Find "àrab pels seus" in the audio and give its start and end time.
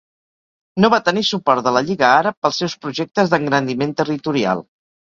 2.09-2.79